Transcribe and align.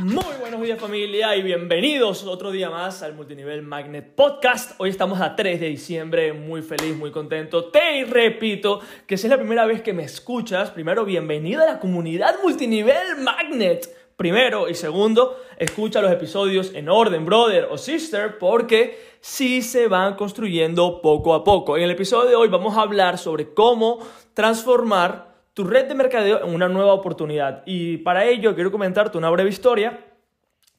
Muy 0.00 0.36
buenos 0.38 0.62
días 0.62 0.78
familia 0.78 1.34
y 1.34 1.42
bienvenidos 1.42 2.22
otro 2.22 2.52
día 2.52 2.70
más 2.70 3.02
al 3.02 3.14
Multinivel 3.14 3.62
Magnet 3.62 4.14
Podcast. 4.14 4.76
Hoy 4.78 4.90
estamos 4.90 5.20
a 5.20 5.34
3 5.34 5.58
de 5.58 5.66
diciembre, 5.70 6.32
muy 6.32 6.62
feliz, 6.62 6.96
muy 6.96 7.10
contento. 7.10 7.64
Te 7.64 8.04
repito 8.04 8.78
que 9.08 9.16
si 9.16 9.26
es 9.26 9.30
la 9.32 9.38
primera 9.38 9.66
vez 9.66 9.82
que 9.82 9.92
me 9.92 10.04
escuchas, 10.04 10.70
primero 10.70 11.04
bienvenido 11.04 11.64
a 11.64 11.66
la 11.66 11.80
comunidad 11.80 12.36
Multinivel 12.44 13.16
Magnet. 13.18 13.92
Primero 14.16 14.68
y 14.68 14.74
segundo, 14.74 15.36
escucha 15.58 16.00
los 16.00 16.12
episodios 16.12 16.72
en 16.74 16.88
orden, 16.88 17.26
brother 17.26 17.66
o 17.68 17.76
sister, 17.76 18.38
porque 18.38 19.00
sí 19.20 19.62
se 19.62 19.88
van 19.88 20.14
construyendo 20.14 21.02
poco 21.02 21.34
a 21.34 21.42
poco. 21.42 21.76
En 21.76 21.82
el 21.82 21.90
episodio 21.90 22.28
de 22.28 22.36
hoy 22.36 22.48
vamos 22.48 22.76
a 22.76 22.82
hablar 22.82 23.18
sobre 23.18 23.52
cómo 23.52 23.98
transformar 24.32 25.27
tu 25.58 25.64
red 25.64 25.86
de 25.86 25.94
mercadeo 25.96 26.46
en 26.46 26.54
una 26.54 26.68
nueva 26.68 26.92
oportunidad. 26.92 27.64
Y 27.66 27.96
para 27.96 28.24
ello 28.24 28.54
quiero 28.54 28.70
comentarte 28.70 29.18
una 29.18 29.28
breve 29.28 29.50
historia 29.50 29.98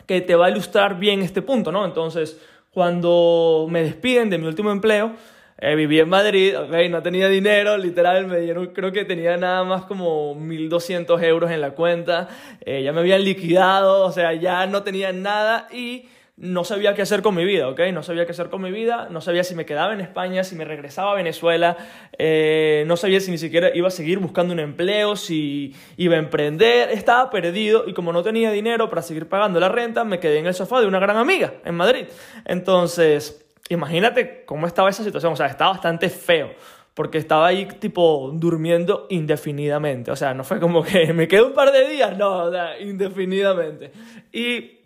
que 0.06 0.22
te 0.22 0.36
va 0.36 0.46
a 0.46 0.52
ilustrar 0.52 0.98
bien 0.98 1.22
este 1.22 1.42
punto, 1.42 1.70
¿no? 1.70 1.84
Entonces, 1.84 2.40
cuando 2.72 3.68
me 3.70 3.84
despiden 3.84 4.30
de 4.30 4.38
mi 4.38 4.48
último 4.48 4.72
empleo, 4.72 5.12
eh, 5.58 5.76
viví 5.76 6.00
en 6.00 6.08
Madrid, 6.08 6.58
okay, 6.58 6.88
no 6.88 7.02
tenía 7.02 7.28
dinero, 7.28 7.78
literal, 7.78 8.26
me 8.28 8.40
dieron, 8.40 8.68
creo 8.68 8.94
que 8.94 9.04
tenía 9.04 9.36
nada 9.36 9.66
más 9.66 9.84
como 9.84 10.34
1.200 10.34 11.22
euros 11.24 11.52
en 11.52 11.60
la 11.60 11.72
cuenta, 11.72 12.30
eh, 12.62 12.82
ya 12.82 12.94
me 12.94 13.02
habían 13.02 13.26
liquidado, 13.26 14.06
o 14.06 14.14
sea, 14.14 14.32
ya 14.32 14.66
no 14.66 14.84
tenía 14.84 15.12
nada 15.12 15.68
y 15.74 16.08
no 16.40 16.64
sabía 16.64 16.94
qué 16.94 17.02
hacer 17.02 17.22
con 17.22 17.36
mi 17.36 17.44
vida, 17.44 17.68
¿ok? 17.68 17.82
No 17.94 18.02
sabía 18.02 18.26
qué 18.26 18.32
hacer 18.32 18.50
con 18.50 18.62
mi 18.62 18.72
vida, 18.72 19.10
no 19.12 19.20
sabía 19.20 19.44
si 19.44 19.56
me 19.56 19.66
quedaba 19.66 19.94
en 19.94 20.00
España, 20.00 20.46
si 20.46 20.56
me 20.56 20.64
regresaba 20.64 21.12
a 21.12 21.16
Venezuela, 21.16 21.76
eh, 22.18 22.86
no 22.88 22.96
sabía 22.96 23.20
si 23.20 23.30
ni 23.30 23.38
siquiera 23.38 23.72
iba 23.76 23.90
a 23.90 23.92
seguir 23.92 24.20
buscando 24.20 24.54
un 24.54 24.62
empleo, 24.62 25.18
si 25.18 25.76
iba 25.98 26.16
a 26.16 26.20
emprender, 26.20 26.92
estaba 26.92 27.30
perdido 27.30 27.84
y 27.88 27.94
como 27.94 28.14
no 28.14 28.24
tenía 28.24 28.52
dinero 28.52 28.90
para 28.90 29.02
seguir 29.02 29.28
pagando 29.28 29.60
la 29.60 29.68
renta, 29.68 30.06
me 30.06 30.20
quedé 30.20 30.40
en 30.40 30.48
el 30.48 30.54
sofá 30.54 30.80
de 30.80 30.88
una 30.88 31.00
gran 31.00 31.18
amiga 31.18 31.56
en 31.66 31.76
Madrid. 31.76 32.06
Entonces, 32.46 33.46
imagínate 33.68 34.46
cómo 34.46 34.66
estaba 34.66 34.90
esa 34.90 35.04
situación, 35.04 35.34
o 35.34 35.36
sea, 35.36 35.48
estaba 35.48 35.72
bastante 35.72 36.10
feo. 36.10 36.52
Porque 36.94 37.18
estaba 37.18 37.48
ahí, 37.48 37.66
tipo, 37.80 38.30
durmiendo 38.34 39.08
indefinidamente. 39.10 40.12
O 40.12 40.18
sea, 40.18 40.34
no 40.34 40.44
fue 40.44 40.60
como 40.60 40.84
que 40.84 41.14
me 41.14 41.30
quedé 41.30 41.44
un 41.44 41.54
par 41.54 41.72
de 41.72 41.88
días, 41.88 42.18
no, 42.18 42.46
o 42.46 42.52
sea, 42.52 42.78
indefinidamente. 42.78 43.92
Y 44.34 44.79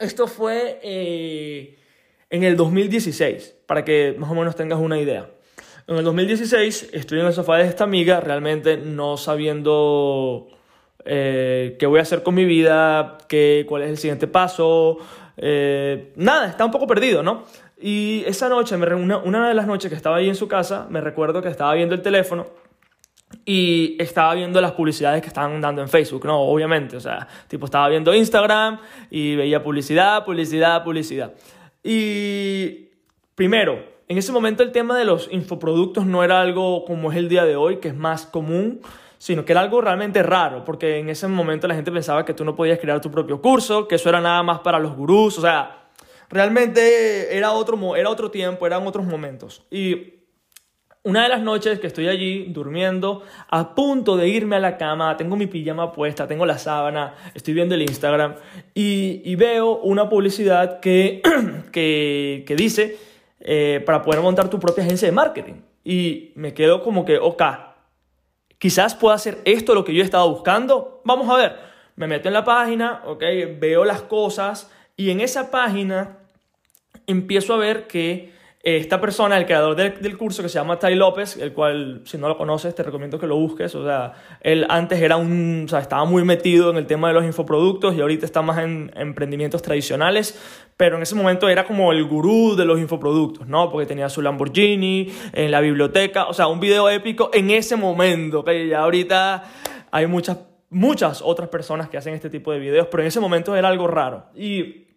esto 0.00 0.26
fue 0.26 0.80
eh, 0.82 1.78
en 2.30 2.42
el 2.42 2.56
2016, 2.56 3.56
para 3.66 3.84
que 3.84 4.16
más 4.18 4.30
o 4.30 4.34
menos 4.34 4.56
tengas 4.56 4.80
una 4.80 4.98
idea. 4.98 5.28
En 5.86 5.96
el 5.96 6.04
2016 6.04 6.90
estoy 6.92 7.20
en 7.20 7.26
el 7.26 7.32
sofá 7.32 7.58
de 7.58 7.64
esta 7.66 7.84
amiga, 7.84 8.20
realmente 8.20 8.78
no 8.78 9.16
sabiendo 9.16 10.48
eh, 11.04 11.76
qué 11.78 11.86
voy 11.86 11.98
a 11.98 12.02
hacer 12.02 12.22
con 12.22 12.34
mi 12.34 12.44
vida, 12.44 13.18
qué, 13.28 13.66
cuál 13.68 13.82
es 13.82 13.90
el 13.90 13.98
siguiente 13.98 14.26
paso. 14.26 14.98
Eh, 15.36 16.12
nada, 16.16 16.48
está 16.48 16.64
un 16.64 16.70
poco 16.70 16.86
perdido, 16.86 17.22
¿no? 17.22 17.44
Y 17.78 18.24
esa 18.26 18.48
noche, 18.48 18.76
una, 18.76 19.18
una 19.18 19.48
de 19.48 19.54
las 19.54 19.66
noches 19.66 19.90
que 19.90 19.96
estaba 19.96 20.16
ahí 20.16 20.28
en 20.28 20.34
su 20.34 20.48
casa, 20.48 20.86
me 20.90 21.00
recuerdo 21.00 21.42
que 21.42 21.48
estaba 21.48 21.74
viendo 21.74 21.94
el 21.94 22.02
teléfono 22.02 22.46
y 23.44 23.96
estaba 24.00 24.34
viendo 24.34 24.60
las 24.60 24.72
publicidades 24.72 25.22
que 25.22 25.28
estaban 25.28 25.60
dando 25.60 25.82
en 25.82 25.88
Facebook, 25.88 26.24
¿no? 26.24 26.40
Obviamente, 26.40 26.96
o 26.96 27.00
sea, 27.00 27.26
tipo 27.48 27.64
estaba 27.64 27.88
viendo 27.88 28.14
Instagram 28.14 28.78
y 29.10 29.36
veía 29.36 29.62
publicidad, 29.62 30.24
publicidad, 30.24 30.82
publicidad. 30.82 31.32
Y 31.82 32.88
primero, 33.34 33.82
en 34.08 34.18
ese 34.18 34.32
momento 34.32 34.62
el 34.62 34.72
tema 34.72 34.98
de 34.98 35.04
los 35.04 35.28
infoproductos 35.30 36.04
no 36.06 36.24
era 36.24 36.40
algo 36.40 36.84
como 36.84 37.12
es 37.12 37.18
el 37.18 37.28
día 37.28 37.44
de 37.44 37.56
hoy, 37.56 37.76
que 37.76 37.88
es 37.88 37.96
más 37.96 38.26
común, 38.26 38.80
sino 39.18 39.44
que 39.44 39.52
era 39.52 39.60
algo 39.60 39.80
realmente 39.80 40.22
raro, 40.22 40.64
porque 40.64 40.98
en 40.98 41.08
ese 41.08 41.28
momento 41.28 41.68
la 41.68 41.74
gente 41.74 41.92
pensaba 41.92 42.24
que 42.24 42.34
tú 42.34 42.44
no 42.44 42.56
podías 42.56 42.78
crear 42.78 43.00
tu 43.00 43.10
propio 43.10 43.40
curso, 43.40 43.86
que 43.86 43.96
eso 43.96 44.08
era 44.08 44.20
nada 44.20 44.42
más 44.42 44.60
para 44.60 44.78
los 44.78 44.96
gurús, 44.96 45.38
o 45.38 45.40
sea, 45.40 45.88
realmente 46.28 47.36
era 47.36 47.52
otro, 47.52 47.96
era 47.96 48.08
otro 48.08 48.30
tiempo, 48.30 48.66
eran 48.66 48.86
otros 48.86 49.06
momentos. 49.06 49.62
Y 49.70 50.19
una 51.02 51.22
de 51.22 51.30
las 51.30 51.40
noches 51.40 51.80
que 51.80 51.86
estoy 51.86 52.08
allí 52.08 52.44
durmiendo, 52.48 53.22
a 53.48 53.74
punto 53.74 54.16
de 54.16 54.28
irme 54.28 54.56
a 54.56 54.60
la 54.60 54.76
cama, 54.76 55.16
tengo 55.16 55.34
mi 55.34 55.46
pijama 55.46 55.92
puesta, 55.92 56.26
tengo 56.26 56.44
la 56.44 56.58
sábana, 56.58 57.14
estoy 57.34 57.54
viendo 57.54 57.74
el 57.74 57.82
Instagram 57.82 58.34
y, 58.74 59.34
veo 59.36 59.78
una 59.78 60.08
publicidad 60.10 60.80
que, 60.80 61.22
que, 61.72 62.54
dice 62.56 62.98
eh, 63.40 63.82
para 63.86 64.02
poder 64.02 64.20
montar 64.20 64.50
tu 64.50 64.60
propia 64.60 64.84
agencia 64.84 65.08
de 65.08 65.12
marketing. 65.12 65.54
Y 65.82 66.32
me 66.34 66.52
quedo 66.52 66.82
como 66.82 67.06
que, 67.06 67.16
ok, 67.16 67.42
quizás 68.58 68.94
pueda 68.94 69.14
hacer 69.14 69.38
esto 69.46 69.74
lo 69.74 69.84
que 69.84 69.94
yo 69.94 70.02
he 70.02 70.04
estado 70.04 70.28
buscando. 70.28 71.00
Vamos 71.06 71.30
a 71.30 71.36
ver, 71.36 71.56
me 71.96 72.06
meto 72.06 72.28
en 72.28 72.34
la 72.34 72.44
página, 72.44 73.02
ok, 73.06 73.22
veo 73.58 73.86
las 73.86 74.02
cosas 74.02 74.70
y 74.96 75.10
en 75.10 75.22
esa 75.22 75.50
página 75.50 76.18
empiezo 77.06 77.54
a 77.54 77.56
ver 77.56 77.86
que 77.86 78.38
esta 78.62 79.00
persona, 79.00 79.38
el 79.38 79.46
creador 79.46 79.74
del, 79.74 80.18
curso 80.18 80.42
que 80.42 80.50
se 80.50 80.58
llama 80.58 80.78
Tai 80.78 80.94
López, 80.94 81.38
el 81.38 81.54
cual 81.54 82.02
si 82.04 82.18
no 82.18 82.28
lo 82.28 82.36
conoces 82.36 82.74
te 82.74 82.82
recomiendo 82.82 83.18
que 83.18 83.26
lo 83.26 83.36
busques, 83.36 83.74
o 83.74 83.86
sea, 83.86 84.12
él 84.42 84.66
antes 84.68 85.00
era 85.00 85.16
un, 85.16 85.62
o 85.64 85.68
sea, 85.68 85.78
estaba 85.78 86.04
muy 86.04 86.24
metido 86.24 86.70
en 86.70 86.76
el 86.76 86.86
tema 86.86 87.08
de 87.08 87.14
los 87.14 87.24
infoproductos 87.24 87.94
y 87.94 88.02
ahorita 88.02 88.26
está 88.26 88.42
más 88.42 88.58
en 88.58 88.92
emprendimientos 88.96 89.62
tradicionales, 89.62 90.38
pero 90.76 90.96
en 90.96 91.02
ese 91.02 91.14
momento 91.14 91.48
era 91.48 91.64
como 91.64 91.90
el 91.90 92.04
gurú 92.04 92.54
de 92.54 92.66
los 92.66 92.78
infoproductos, 92.78 93.48
¿no? 93.48 93.70
Porque 93.70 93.86
tenía 93.86 94.10
su 94.10 94.20
Lamborghini 94.20 95.10
en 95.32 95.50
la 95.50 95.60
biblioteca, 95.60 96.26
o 96.26 96.34
sea, 96.34 96.46
un 96.46 96.60
video 96.60 96.90
épico 96.90 97.30
en 97.32 97.50
ese 97.50 97.76
momento, 97.76 98.44
que 98.44 98.68
ya 98.68 98.80
ahorita 98.80 99.42
hay 99.90 100.06
muchas, 100.06 100.36
muchas 100.68 101.22
otras 101.24 101.48
personas 101.48 101.88
que 101.88 101.96
hacen 101.96 102.12
este 102.12 102.28
tipo 102.28 102.52
de 102.52 102.58
videos, 102.58 102.88
pero 102.90 103.02
en 103.02 103.06
ese 103.06 103.20
momento 103.20 103.56
era 103.56 103.68
algo 103.68 103.86
raro. 103.86 104.26
Y 104.34 104.89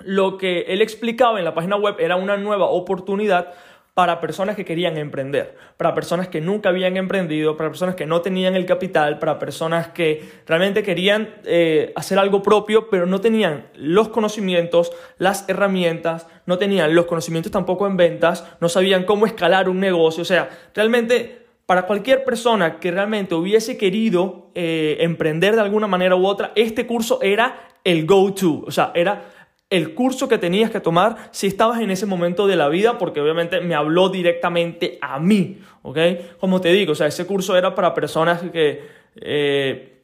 lo 0.00 0.38
que 0.38 0.62
él 0.68 0.82
explicaba 0.82 1.38
en 1.38 1.44
la 1.44 1.54
página 1.54 1.76
web 1.76 1.96
era 1.98 2.16
una 2.16 2.36
nueva 2.36 2.66
oportunidad 2.66 3.52
para 3.98 4.20
personas 4.20 4.54
que 4.54 4.64
querían 4.64 4.96
emprender, 4.96 5.56
para 5.76 5.92
personas 5.92 6.28
que 6.28 6.40
nunca 6.40 6.68
habían 6.68 6.96
emprendido, 6.96 7.56
para 7.56 7.68
personas 7.68 7.96
que 7.96 8.06
no 8.06 8.20
tenían 8.20 8.54
el 8.54 8.64
capital, 8.64 9.18
para 9.18 9.40
personas 9.40 9.88
que 9.88 10.22
realmente 10.46 10.84
querían 10.84 11.34
eh, 11.44 11.92
hacer 11.96 12.16
algo 12.16 12.40
propio, 12.40 12.90
pero 12.90 13.06
no 13.06 13.20
tenían 13.20 13.66
los 13.74 14.08
conocimientos, 14.10 14.92
las 15.16 15.48
herramientas, 15.48 16.28
no 16.46 16.58
tenían 16.58 16.94
los 16.94 17.06
conocimientos 17.06 17.50
tampoco 17.50 17.88
en 17.88 17.96
ventas, 17.96 18.46
no 18.60 18.68
sabían 18.68 19.02
cómo 19.02 19.26
escalar 19.26 19.68
un 19.68 19.80
negocio. 19.80 20.22
O 20.22 20.26
sea, 20.26 20.48
realmente 20.76 21.46
para 21.66 21.82
cualquier 21.82 22.22
persona 22.22 22.78
que 22.78 22.92
realmente 22.92 23.34
hubiese 23.34 23.76
querido 23.76 24.52
eh, 24.54 24.98
emprender 25.00 25.56
de 25.56 25.62
alguna 25.62 25.88
manera 25.88 26.14
u 26.14 26.24
otra, 26.24 26.52
este 26.54 26.86
curso 26.86 27.18
era 27.20 27.68
el 27.82 28.06
go-to, 28.06 28.64
o 28.66 28.70
sea, 28.70 28.92
era 28.94 29.24
el 29.70 29.94
curso 29.94 30.28
que 30.28 30.38
tenías 30.38 30.70
que 30.70 30.80
tomar 30.80 31.28
si 31.30 31.46
estabas 31.46 31.80
en 31.80 31.90
ese 31.90 32.06
momento 32.06 32.46
de 32.46 32.56
la 32.56 32.68
vida, 32.68 32.96
porque 32.96 33.20
obviamente 33.20 33.60
me 33.60 33.74
habló 33.74 34.08
directamente 34.08 34.98
a 35.02 35.18
mí, 35.18 35.60
¿ok? 35.82 35.98
Como 36.40 36.60
te 36.60 36.72
digo, 36.72 36.92
o 36.92 36.94
sea, 36.94 37.06
ese 37.06 37.26
curso 37.26 37.56
era 37.56 37.74
para 37.74 37.94
personas 37.94 38.40
que 38.50 38.82
eh, 39.16 39.98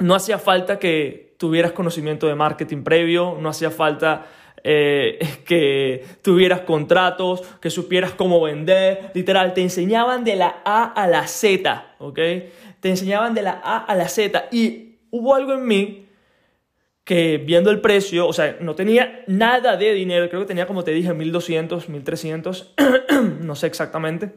no 0.00 0.14
hacía 0.14 0.38
falta 0.38 0.78
que 0.78 1.34
tuvieras 1.38 1.72
conocimiento 1.72 2.26
de 2.26 2.34
marketing 2.34 2.82
previo, 2.82 3.36
no 3.40 3.50
hacía 3.50 3.70
falta 3.70 4.26
eh, 4.64 5.18
que 5.44 6.04
tuvieras 6.22 6.62
contratos, 6.62 7.42
que 7.60 7.68
supieras 7.68 8.12
cómo 8.12 8.40
vender, 8.40 9.10
literal, 9.14 9.52
te 9.52 9.60
enseñaban 9.60 10.24
de 10.24 10.36
la 10.36 10.62
A 10.64 10.84
a 10.84 11.06
la 11.06 11.26
Z, 11.26 11.94
¿ok? 11.98 12.18
Te 12.80 12.88
enseñaban 12.88 13.34
de 13.34 13.42
la 13.42 13.60
A 13.62 13.78
a 13.78 13.94
la 13.94 14.08
Z 14.08 14.48
y 14.50 14.96
hubo 15.10 15.34
algo 15.34 15.52
en 15.52 15.66
mí 15.66 16.07
que 17.08 17.38
viendo 17.38 17.70
el 17.70 17.80
precio, 17.80 18.28
o 18.28 18.34
sea, 18.34 18.58
no 18.60 18.74
tenía 18.74 19.24
nada 19.26 19.78
de 19.78 19.94
dinero, 19.94 20.28
creo 20.28 20.42
que 20.42 20.46
tenía 20.46 20.66
como 20.66 20.84
te 20.84 20.90
dije 20.90 21.14
1200, 21.14 21.88
1300, 21.88 22.74
no 23.40 23.54
sé 23.56 23.66
exactamente, 23.66 24.34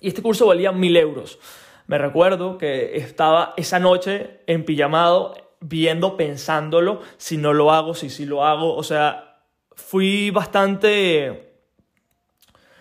y 0.00 0.08
este 0.08 0.20
curso 0.20 0.48
valía 0.48 0.72
1000 0.72 0.96
euros. 0.96 1.38
Me 1.86 1.96
recuerdo 1.96 2.58
que 2.58 2.96
estaba 2.96 3.54
esa 3.56 3.78
noche 3.78 4.40
en 4.48 4.64
pijamado 4.64 5.36
viendo, 5.60 6.16
pensándolo, 6.16 7.00
si 7.16 7.36
no 7.36 7.52
lo 7.52 7.70
hago, 7.70 7.94
si 7.94 8.10
sí 8.10 8.26
lo 8.26 8.44
hago, 8.44 8.74
o 8.74 8.82
sea, 8.82 9.44
fui 9.70 10.32
bastante 10.32 11.54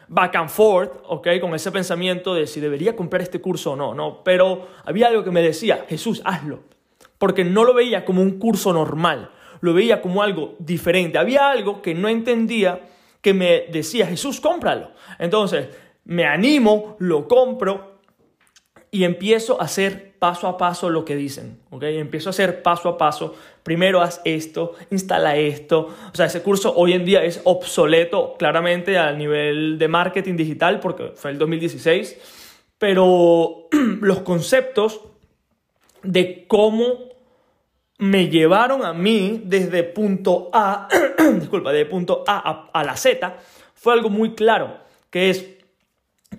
back 0.07 0.37
and 0.37 0.49
forth, 0.49 1.03
¿ok? 1.07 1.27
Con 1.39 1.53
ese 1.53 1.71
pensamiento 1.71 2.33
de 2.33 2.47
si 2.47 2.59
debería 2.59 2.95
comprar 2.95 3.21
este 3.21 3.39
curso 3.41 3.73
o 3.73 3.75
no, 3.75 3.93
¿no? 3.93 4.23
Pero 4.23 4.67
había 4.85 5.09
algo 5.09 5.23
que 5.23 5.29
me 5.29 5.43
decía, 5.43 5.85
Jesús, 5.87 6.23
hazlo, 6.25 6.63
porque 7.17 7.43
no 7.43 7.63
lo 7.63 7.73
veía 7.73 8.05
como 8.05 8.21
un 8.21 8.39
curso 8.39 8.73
normal, 8.73 9.31
lo 9.61 9.73
veía 9.73 10.01
como 10.01 10.21
algo 10.21 10.55
diferente. 10.59 11.17
Había 11.17 11.49
algo 11.49 11.81
que 11.81 11.93
no 11.93 12.09
entendía 12.09 12.81
que 13.21 13.33
me 13.33 13.65
decía, 13.71 14.05
Jesús, 14.07 14.39
cómpralo. 14.39 14.91
Entonces, 15.19 15.67
me 16.05 16.25
animo, 16.25 16.95
lo 16.99 17.27
compro 17.27 17.99
y 18.91 19.03
empiezo 19.03 19.59
a 19.59 19.65
hacer 19.65 20.15
paso 20.19 20.47
a 20.47 20.57
paso 20.57 20.89
lo 20.89 21.05
que 21.05 21.15
dicen, 21.15 21.59
¿ok? 21.69 21.83
Empiezo 21.83 22.29
a 22.29 22.31
hacer 22.31 22.63
paso 22.63 22.89
a 22.89 22.97
paso, 22.97 23.35
primero 23.63 24.01
haz 24.01 24.21
esto, 24.23 24.73
instala 24.89 25.35
esto, 25.35 25.93
o 26.11 26.15
sea, 26.15 26.27
ese 26.27 26.41
curso 26.41 26.73
hoy 26.75 26.93
en 26.93 27.05
día 27.05 27.23
es 27.23 27.41
obsoleto 27.43 28.35
claramente 28.37 28.97
a 28.97 29.11
nivel 29.11 29.77
de 29.77 29.87
marketing 29.87 30.35
digital 30.35 30.79
porque 30.79 31.11
fue 31.15 31.31
el 31.31 31.37
2016, 31.37 32.17
pero 32.77 33.67
los 34.01 34.19
conceptos 34.21 35.01
de 36.03 36.45
cómo 36.47 37.07
me 37.97 38.29
llevaron 38.29 38.85
a 38.85 38.93
mí 38.93 39.41
desde 39.43 39.83
punto 39.83 40.49
A, 40.53 40.87
disculpa, 41.39 41.71
de 41.71 41.85
punto 41.85 42.23
A 42.27 42.69
a, 42.71 42.83
la 42.83 42.95
Z, 42.95 43.37
fue 43.73 43.93
algo 43.93 44.09
muy 44.09 44.35
claro, 44.35 44.77
que 45.09 45.29
es 45.29 45.57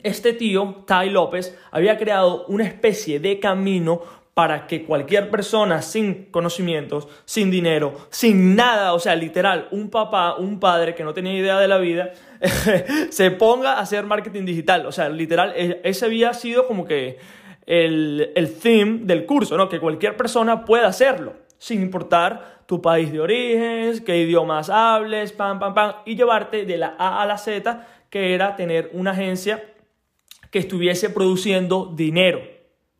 este 0.02 0.32
tío, 0.32 0.84
Tai 0.86 1.10
López, 1.10 1.56
había 1.70 1.98
creado 1.98 2.46
una 2.46 2.64
especie 2.64 3.18
de 3.18 3.40
camino 3.40 4.02
para 4.38 4.68
que 4.68 4.84
cualquier 4.84 5.30
persona 5.30 5.82
sin 5.82 6.26
conocimientos, 6.26 7.08
sin 7.24 7.50
dinero, 7.50 8.06
sin 8.10 8.54
nada, 8.54 8.94
o 8.94 9.00
sea, 9.00 9.16
literal, 9.16 9.66
un 9.72 9.90
papá, 9.90 10.36
un 10.36 10.60
padre 10.60 10.94
que 10.94 11.02
no 11.02 11.12
tenía 11.12 11.32
idea 11.32 11.58
de 11.58 11.66
la 11.66 11.78
vida, 11.78 12.12
se 13.10 13.32
ponga 13.32 13.72
a 13.72 13.80
hacer 13.80 14.06
marketing 14.06 14.44
digital. 14.44 14.86
O 14.86 14.92
sea, 14.92 15.08
literal, 15.08 15.54
e, 15.56 15.80
ese 15.82 16.04
había 16.04 16.32
sido 16.34 16.68
como 16.68 16.84
que 16.84 17.18
el, 17.68 18.32
el 18.34 18.54
theme 18.54 19.00
del 19.02 19.26
curso, 19.26 19.58
¿no? 19.58 19.68
Que 19.68 19.78
cualquier 19.78 20.16
persona 20.16 20.64
pueda 20.64 20.88
hacerlo, 20.88 21.34
sin 21.58 21.82
importar 21.82 22.62
tu 22.64 22.80
país 22.80 23.12
de 23.12 23.20
origen, 23.20 24.02
qué 24.04 24.16
idiomas 24.16 24.70
hables, 24.70 25.32
pam, 25.32 25.58
pam, 25.58 25.74
pam, 25.74 25.96
y 26.06 26.16
llevarte 26.16 26.64
de 26.64 26.78
la 26.78 26.96
A 26.98 27.22
a 27.22 27.26
la 27.26 27.36
Z, 27.36 27.86
que 28.08 28.32
era 28.32 28.56
tener 28.56 28.88
una 28.94 29.10
agencia 29.10 29.62
que 30.50 30.60
estuviese 30.60 31.10
produciendo 31.10 31.92
dinero. 31.94 32.40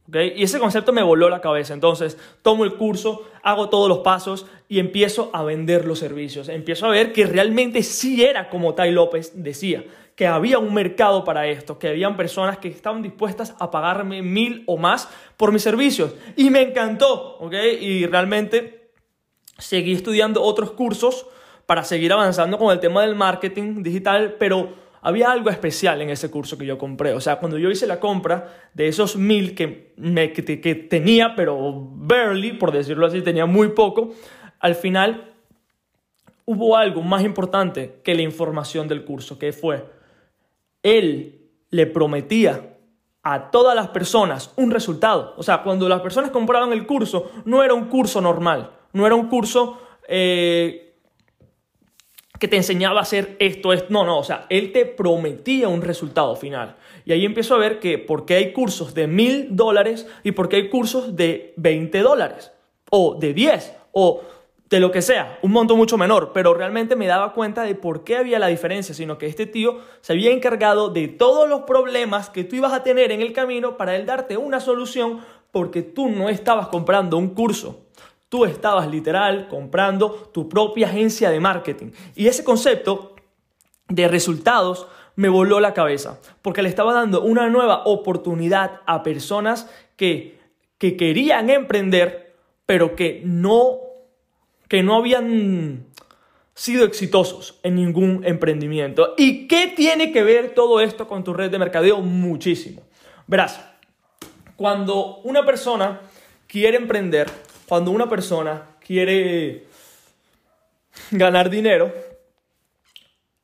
¿okay? 0.07 0.35
Y 0.37 0.43
ese 0.43 0.59
concepto 0.59 0.93
me 0.93 1.03
voló 1.03 1.31
la 1.31 1.41
cabeza. 1.41 1.73
Entonces, 1.73 2.19
tomo 2.43 2.65
el 2.65 2.75
curso, 2.75 3.27
hago 3.43 3.71
todos 3.71 3.89
los 3.89 4.01
pasos 4.01 4.45
y 4.69 4.81
empiezo 4.81 5.31
a 5.33 5.45
vender 5.45 5.87
los 5.87 5.99
servicios. 5.99 6.51
Empiezo 6.51 6.85
a 6.85 6.91
ver 6.91 7.15
que 7.15 7.25
realmente 7.25 7.83
sí 7.83 8.23
era 8.23 8.51
como 8.51 8.75
Tai 8.75 8.93
López 8.93 9.33
decía, 9.35 9.83
que 10.19 10.27
había 10.27 10.59
un 10.59 10.75
mercado 10.75 11.23
para 11.23 11.47
esto, 11.47 11.79
que 11.79 11.91
habían 11.91 12.17
personas 12.17 12.59
que 12.59 12.67
estaban 12.67 13.03
dispuestas 13.03 13.55
a 13.61 13.71
pagarme 13.71 14.21
mil 14.21 14.65
o 14.67 14.77
más 14.77 15.09
por 15.37 15.53
mis 15.53 15.63
servicios. 15.63 16.13
Y 16.35 16.51
me 16.51 16.61
encantó, 16.61 17.37
¿ok? 17.37 17.55
Y 17.81 18.05
realmente 18.07 18.91
seguí 19.59 19.93
estudiando 19.93 20.43
otros 20.43 20.73
cursos 20.73 21.27
para 21.67 21.85
seguir 21.85 22.13
avanzando 22.13 22.59
con 22.59 22.73
el 22.73 22.81
tema 22.81 23.03
del 23.03 23.15
marketing 23.15 23.85
digital, 23.85 24.35
pero 24.41 24.75
había 25.03 25.31
algo 25.31 25.51
especial 25.51 26.03
en 26.03 26.11
ese 26.11 26.33
curso 26.33 26.59
que 26.59 26.67
yo 26.67 26.79
compré. 26.79 27.13
O 27.13 27.21
sea, 27.21 27.37
cuando 27.37 27.57
yo 27.57 27.71
hice 27.71 27.87
la 27.87 28.01
compra 28.01 28.53
de 28.75 28.89
esos 28.89 29.15
mil 29.15 29.55
que, 29.55 29.93
me, 29.99 30.33
que, 30.33 30.43
tenía, 30.43 31.37
pero 31.37 31.57
barely, 31.93 32.55
por 32.55 32.73
decirlo 32.73 33.07
así, 33.07 33.23
tenía 33.23 33.47
muy 33.47 33.69
poco, 33.69 34.15
al 34.59 34.75
final 34.75 35.33
hubo 36.45 36.77
algo 36.77 37.03
más 37.03 37.23
importante 37.23 38.01
que 38.03 38.17
la 38.17 38.23
información 38.23 38.89
del 38.89 39.05
curso, 39.05 39.39
que 39.39 39.53
fue, 39.53 39.97
él 40.83 41.51
le 41.71 41.87
prometía 41.87 42.77
a 43.23 43.51
todas 43.51 43.75
las 43.75 43.89
personas 43.89 44.53
un 44.57 44.71
resultado. 44.71 45.35
O 45.37 45.43
sea, 45.43 45.63
cuando 45.63 45.89
las 45.89 46.01
personas 46.01 46.31
compraban 46.31 46.73
el 46.73 46.87
curso, 46.87 47.31
no 47.45 47.63
era 47.63 47.75
un 47.75 47.87
curso 47.87 48.21
normal, 48.21 48.73
no 48.93 49.07
era 49.07 49.15
un 49.15 49.29
curso... 49.29 49.79
Eh, 50.09 50.85
que 52.39 52.49
te 52.49 52.57
enseñaba 52.57 53.01
a 53.01 53.03
hacer 53.03 53.37
esto, 53.39 53.73
esto. 53.73 53.89
No, 53.91 54.05
no, 54.05 54.19
o 54.19 54.25
sea, 54.25 54.47
él 54.49 54.73
te 54.73 54.87
prometía 54.87 55.69
un 55.69 55.83
resultado 55.83 56.37
final. 56.37 56.77
Y 57.05 57.13
ahí 57.13 57.25
empiezo 57.25 57.55
a 57.55 57.59
ver 57.59 57.81
que 57.81 57.99
por 57.99 58.27
qué 58.27 58.35
hay 58.35 58.53
cursos 58.53 58.95
de 58.95 59.07
mil 59.07 59.57
dólares 59.57 60.07
y 60.23 60.33
por 60.33 60.49
qué 60.49 60.57
hay 60.57 60.69
cursos 60.69 61.17
de 61.17 61.55
20 61.57 61.99
dólares, 62.01 62.53
o 62.91 63.17
de 63.19 63.35
10, 63.35 63.75
o 63.93 64.23
de 64.69 64.81
lo 64.81 64.91
que 64.91 65.03
sea, 65.03 65.39
un 65.43 65.53
monto 65.53 65.77
mucho 65.77 65.97
menor, 65.97 66.33
pero 66.35 66.53
realmente 66.53 66.95
me 66.95 67.07
daba 67.07 67.33
cuenta 67.33 67.63
de 67.63 67.75
por 67.75 68.05
qué 68.05 68.17
había 68.17 68.39
la 68.39 68.49
diferencia, 68.49 68.95
sino 68.95 69.17
que 69.17 69.27
este 69.27 69.47
tío 69.47 69.79
se 70.03 70.13
había 70.13 70.31
encargado 70.31 70.91
de 70.91 71.09
todos 71.09 71.49
los 71.49 71.63
problemas 71.63 72.29
que 72.29 72.45
tú 72.45 72.57
ibas 72.57 72.73
a 72.73 72.83
tener 72.83 73.11
en 73.11 73.23
el 73.23 73.33
camino 73.33 73.77
para 73.77 73.97
él 73.97 74.05
darte 74.05 74.37
una 74.37 74.61
solución 74.61 75.21
porque 75.53 75.83
tú 75.83 76.11
no 76.11 76.29
estabas 76.29 76.69
comprando 76.69 77.17
un 77.17 77.31
curso, 77.31 77.89
Tú 78.29 78.45
estabas 78.45 78.91
literal 78.91 79.49
comprando 79.49 80.31
tu 80.33 80.49
propia 80.49 80.89
agencia 80.89 81.31
de 81.31 81.41
marketing. 81.41 81.93
Y 82.15 82.27
ese 82.27 82.45
concepto 82.45 83.17
de 83.89 84.07
resultados 84.07 84.87
me 85.17 85.31
voló 85.31 85.61
la 85.61 85.73
cabeza, 85.73 86.21
porque 86.43 86.63
le 86.63 86.69
estaba 86.69 86.93
dando 86.93 87.23
una 87.23 87.49
nueva 87.49 87.85
oportunidad 87.87 88.83
a 88.87 89.03
personas 89.03 89.69
que, 89.97 90.39
que 90.77 90.97
querían 90.97 91.49
emprender, 91.49 92.37
pero 92.67 92.95
que 92.95 93.23
no, 93.25 93.79
que 94.69 94.83
no 94.83 94.97
habían 94.97 95.87
sido 96.55 96.85
exitosos 96.85 97.59
en 97.63 97.77
ningún 97.77 98.25
emprendimiento. 98.25 99.15
¿Y 99.17 99.49
qué 99.49 99.73
tiene 99.75 100.13
que 100.13 100.23
ver 100.23 100.55
todo 100.55 100.81
esto 100.81 101.09
con 101.09 101.25
tu 101.25 101.33
red 101.33 101.51
de 101.51 101.59
mercadeo? 101.59 102.01
Muchísimo. 102.01 102.83
Verás, 103.27 103.61
cuando 104.57 105.19
una 105.19 105.47
persona 105.47 106.01
quiere 106.47 106.77
emprender, 106.77 107.31
cuando 107.69 107.91
una 107.91 108.09
persona 108.09 108.67
quiere 108.85 109.67
ganar 111.11 111.49
dinero, 111.49 111.93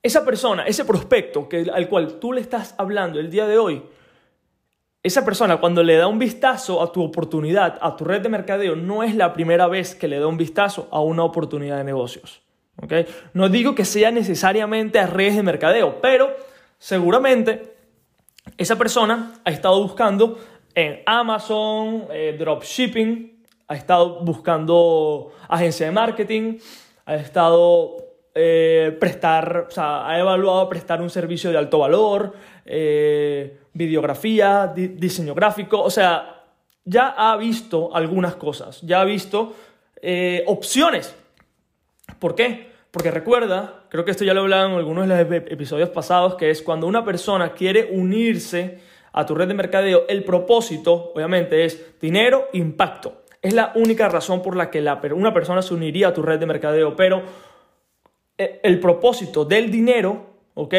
esa 0.03 0.25
persona, 0.25 0.67
ese 0.67 0.85
prospecto 0.85 1.49
que, 1.49 1.67
al 1.73 1.89
cual 1.89 2.19
tú 2.19 2.33
le 2.33 2.41
estás 2.41 2.75
hablando 2.79 3.21
el 3.21 3.31
día 3.31 3.47
de 3.47 3.59
hoy, 3.59 3.83
esa 5.05 5.23
persona 5.23 5.59
cuando 5.59 5.83
le 5.83 5.97
da 5.97 6.09
un 6.09 6.19
vistazo 6.19 6.83
a 6.83 6.91
tu 6.91 7.03
oportunidad, 7.03 7.79
a 7.83 7.95
tu 7.95 8.07
red 8.07 8.23
de 8.23 8.31
mercadeo, 8.31 8.75
no 8.75 9.03
es 9.03 9.15
la 9.15 9.35
primera 9.35 9.67
vez 9.69 9.95
que 9.95 10.09
le 10.09 10.19
da 10.19 10.27
un 10.27 10.39
vistazo 10.39 10.89
a 10.91 11.01
una 11.01 11.25
oportunidad 11.25 11.77
de 11.77 11.85
negocios. 11.85 12.41
No 13.35 13.51
digo 13.51 13.75
que 13.75 13.85
sea 13.85 14.11
necesariamente 14.11 14.99
a 14.99 15.07
redes 15.07 15.37
de 15.37 15.43
mercadeo, 15.43 16.01
pero 16.01 16.35
seguramente 16.79 17.75
esa 18.57 18.77
persona 18.77 19.35
ha 19.45 19.51
estado 19.51 19.81
buscando 19.83 20.39
en 20.75 21.03
Amazon, 21.05 22.07
eh, 22.11 22.35
dropshipping, 22.39 23.45
ha 23.69 23.75
estado 23.75 24.21
buscando 24.25 25.33
agencia 25.49 25.85
de 25.85 25.93
marketing, 25.93 26.59
ha 27.05 27.17
estado 27.17 27.97
eh, 28.35 28.97
prestar, 28.99 29.67
o 29.69 29.71
sea, 29.71 30.09
ha 30.09 30.19
evaluado 30.19 30.67
prestar 30.69 31.03
un 31.03 31.11
servicio 31.11 31.51
de 31.51 31.59
alto 31.59 31.81
valor, 31.81 32.33
eh, 32.65 33.59
videografía, 33.75 34.73
diseño 34.75 35.35
gráfico, 35.35 35.83
o 35.83 35.91
sea, 35.91 36.45
ya 36.85 37.09
ha 37.09 37.37
visto 37.37 37.95
algunas 37.95 38.37
cosas, 38.37 38.81
ya 38.83 39.01
ha 39.01 39.05
visto 39.05 39.55
eh, 40.01 40.45
opciones. 40.47 41.15
¿Por 42.19 42.35
qué? 42.35 42.73
Porque 42.91 43.11
recuerda, 43.11 43.85
creo 43.89 44.05
que 44.05 44.13
esto 44.13 44.25
ya 44.25 44.35
lo 44.35 44.41
he 44.41 44.45
hablado 44.45 44.69
en 44.69 44.75
algunos 44.75 45.09
de 45.09 45.25
los 45.25 45.33
episodios 45.51 45.89
pasados, 45.89 46.37
que 46.37 46.51
es 46.51 46.63
cuando 46.63 46.87
una 46.87 47.05
persona 47.05 47.53
quiere 47.53 47.89
unirse 47.91 48.79
a 49.13 49.27
tu 49.27 49.35
red 49.35 49.49
de 49.49 49.55
mercadeo, 49.55 50.05
el 50.09 50.25
propósito, 50.25 51.13
obviamente, 51.15 51.65
es 51.65 52.01
dinero, 52.01 52.49
impacto. 52.53 53.23
Es 53.41 53.53
la 53.53 53.73
única 53.75 54.09
razón 54.09 54.43
por 54.43 54.57
la 54.57 54.71
que 54.71 54.81
una 55.13 55.35
persona 55.35 55.63
se 55.63 55.75
uniría 55.75 56.09
a 56.09 56.15
tu 56.15 56.23
red 56.23 56.39
de 56.39 56.47
mercadeo, 56.47 56.97
pero 56.97 57.23
eh, 58.37 58.61
el 58.63 58.81
propósito 58.81 59.45
del 59.45 59.71
dinero, 59.71 60.27
¿ok? 60.55 60.75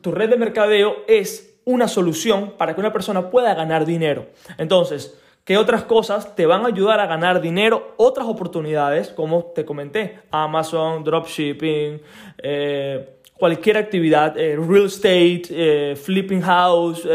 Tu 0.00 0.12
red 0.12 0.30
de 0.30 0.36
mercadeo 0.36 1.04
es 1.08 1.55
una 1.66 1.86
solución 1.86 2.54
para 2.56 2.74
que 2.74 2.80
una 2.80 2.94
persona 2.94 3.28
pueda 3.28 3.52
ganar 3.52 3.84
dinero. 3.84 4.28
Entonces, 4.56 5.20
¿qué 5.44 5.58
otras 5.58 5.82
cosas 5.82 6.34
te 6.34 6.46
van 6.46 6.64
a 6.64 6.68
ayudar 6.68 7.00
a 7.00 7.06
ganar 7.06 7.42
dinero? 7.42 7.92
Otras 7.98 8.26
oportunidades, 8.26 9.10
como 9.10 9.44
te 9.54 9.66
comenté, 9.66 10.20
Amazon, 10.30 11.04
dropshipping, 11.04 12.00
eh, 12.38 13.18
cualquier 13.34 13.76
actividad, 13.76 14.38
eh, 14.38 14.56
real 14.56 14.86
estate, 14.86 15.94
flipping 15.96 16.40
house, 16.40 17.06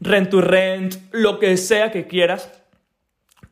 rent 0.00 0.30
to 0.30 0.40
rent, 0.40 0.94
lo 1.12 1.38
que 1.38 1.58
sea 1.58 1.92
que 1.92 2.06
quieras 2.06 2.64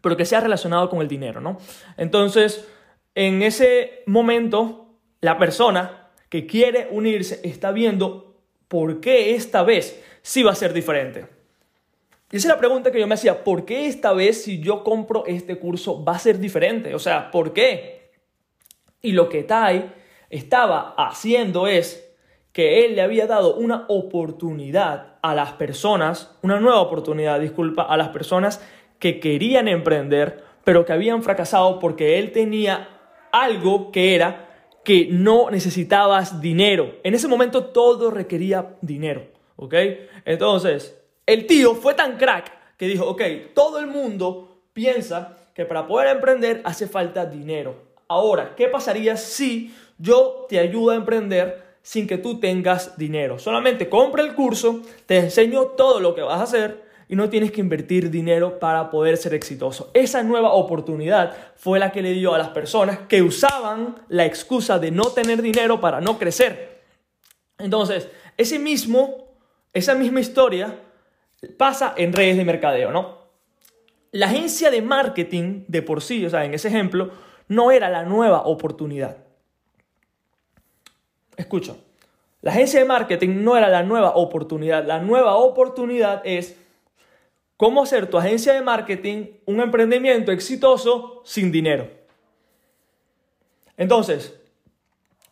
pero 0.03 0.17
que 0.17 0.27
sea 0.27 0.41
relacionado 0.41 0.91
con 0.91 1.01
el 1.01 1.09
dinero, 1.09 1.41
¿no? 1.41 1.59
Entonces, 1.97 2.69
en 3.15 3.43
ese 3.43 4.03
momento, 4.07 4.99
la 5.21 5.39
persona 5.39 6.11
que 6.29 6.47
quiere 6.47 6.89
unirse 6.91 7.41
está 7.45 7.71
viendo 7.71 8.37
por 8.69 9.01
qué 9.01 9.35
esta 9.35 9.63
vez 9.63 10.03
sí 10.23 10.43
va 10.43 10.53
a 10.53 10.57
ser 10.57 10.73
diferente. 10.73 11.27
Y 12.31 12.37
esa 12.37 12.49
es 12.49 12.55
la 12.55 12.59
pregunta 12.59 12.91
que 12.91 12.99
yo 12.99 13.07
me 13.07 13.15
hacía, 13.15 13.45
¿por 13.45 13.67
qué 13.67 13.87
esta 13.87 14.15
vez 14.15 14.45
si 14.45 14.61
yo 14.61 14.83
compro 14.83 15.27
este 15.27 15.59
curso 15.59 16.03
va 16.03 16.13
a 16.13 16.19
ser 16.19 16.39
diferente? 16.39 16.95
O 16.95 16.99
sea, 16.99 17.31
¿por 17.31 17.53
qué? 17.53 18.11
Y 19.03 19.13
lo 19.13 19.29
que 19.29 19.43
Tai 19.43 19.93
estaba 20.31 20.95
haciendo 20.97 21.67
es 21.67 22.09
que 22.53 22.85
él 22.85 22.95
le 22.95 23.03
había 23.03 23.27
dado 23.27 23.57
una 23.57 23.85
oportunidad 23.89 25.17
a 25.23 25.35
las 25.35 25.53
personas, 25.53 26.37
una 26.43 26.61
nueva 26.61 26.81
oportunidad, 26.81 27.41
disculpa, 27.41 27.83
a 27.83 27.97
las 27.97 28.09
personas 28.09 28.63
que 28.99 29.21
querían 29.21 29.69
emprender, 29.69 30.45
pero 30.65 30.85
que 30.85 30.93
habían 30.93 31.23
fracasado 31.23 31.79
porque 31.79 32.19
él 32.19 32.33
tenía 32.33 32.89
algo 33.33 33.91
que 33.91 34.15
era 34.15 34.49
que 34.85 35.09
no 35.11 35.51
necesitabas 35.51 36.41
dinero. 36.41 36.97
En 37.03 37.15
ese 37.15 37.29
momento 37.29 37.67
todo 37.67 38.11
requería 38.11 38.77
dinero, 38.81 39.27
¿ok? 39.63 39.75
Entonces, 40.25 40.99
el 41.27 41.47
tío 41.47 41.75
fue 41.75 41.95
tan 41.95 42.17
crack 42.17 42.77
que 42.77 42.87
dijo, 42.87 43.07
ok, 43.07 43.23
todo 43.55 43.79
el 43.79 43.87
mundo 43.87 44.63
piensa 44.73 45.37
que 45.55 45.65
para 45.65 45.87
poder 45.87 46.09
emprender 46.09 46.63
hace 46.65 46.89
falta 46.89 47.27
dinero. 47.27 47.77
Ahora, 48.09 48.55
¿qué 48.57 48.69
pasaría 48.69 49.17
si 49.17 49.75
yo 49.99 50.47
te 50.49 50.59
ayudo 50.59 50.91
a 50.91 50.97
emprender 50.97 51.63
sin 51.83 52.07
que 52.07 52.19
tú 52.19 52.41
tengas 52.41 52.99
dinero? 52.99 53.39
Solamente 53.39 53.89
compra 53.89 54.23
el 54.23 54.35
curso, 54.35 54.83
te 55.07 55.19
enseño 55.19 55.67
todo 55.77 56.01
lo 56.01 56.15
que 56.15 56.23
vas 56.23 56.41
a 56.41 56.45
hacer 56.45 56.83
y 57.09 57.15
no 57.15 57.29
tienes 57.29 57.53
que 57.53 57.61
invertir 57.61 58.11
dinero 58.11 58.59
para 58.59 58.91
poder 58.91 59.17
ser 59.17 59.35
exitoso. 59.35 59.91
Esa 59.93 60.23
nueva 60.23 60.53
oportunidad 60.53 61.37
fue 61.57 61.79
la 61.79 61.93
que 61.93 62.03
le 62.03 62.13
dio 62.13 62.35
a 62.35 62.39
las 62.39 62.49
personas 62.49 63.01
que 63.09 63.23
usaban 63.23 63.97
la 64.09 64.25
excusa 64.25 64.79
de 64.79 64.91
no 64.91 65.05
tener 65.11 65.43
dinero 65.43 65.81
para 65.81 66.01
no 66.01 66.19
crecer. 66.19 66.81
Entonces, 67.59 68.09
ese 68.37 68.59
mismo, 68.59 69.32
esa 69.73 69.95
misma 69.95 70.21
historia 70.21 70.79
pasa 71.57 71.95
en 71.97 72.13
redes 72.13 72.37
de 72.37 72.45
mercadeo, 72.45 72.91
¿no? 72.91 73.23
La 74.13 74.27
agencia 74.27 74.71
de 74.71 74.83
marketing 74.83 75.65
de 75.69 75.83
por 75.83 76.03
sí, 76.03 76.25
o 76.27 76.31
sea, 76.31 76.45
en 76.45 76.55
ese 76.55 76.69
ejemplo, 76.69 77.11
no 77.49 77.71
era 77.71 77.89
la 77.89 78.05
nueva 78.05 78.43
oportunidad. 78.43 79.17
Escucha, 81.37 81.75
la 82.43 82.51
agencia 82.51 82.81
de 82.81 82.87
marketing 82.87 83.43
no 83.43 83.57
era 83.57 83.69
la 83.69 83.83
nueva 83.83 84.15
oportunidad. 84.17 84.85
La 84.85 84.99
nueva 84.99 85.37
oportunidad 85.37 86.21
es 86.25 86.57
cómo 87.57 87.83
hacer 87.83 88.11
tu 88.11 88.19
agencia 88.19 88.53
de 88.53 88.61
marketing 88.61 89.27
un 89.47 89.61
emprendimiento 89.61 90.33
exitoso 90.33 91.23
sin 91.25 91.51
dinero. 91.51 91.89
Entonces, 93.77 94.39